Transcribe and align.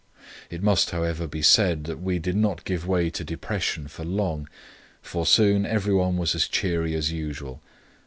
"It 0.49 0.63
must, 0.63 0.89
however, 0.89 1.27
be 1.27 1.43
said 1.43 1.83
that 1.83 2.01
we 2.01 2.17
did 2.17 2.35
not 2.35 2.65
give 2.65 2.87
way 2.87 3.11
to 3.11 3.23
depression 3.23 3.87
for 3.87 4.03
long, 4.03 4.49
for 4.99 5.27
soon 5.27 5.63
every 5.63 5.93
one 5.93 6.17
was 6.17 6.33
as 6.33 6.47
cheery 6.47 6.95
as 6.95 7.11
usual. 7.11 7.61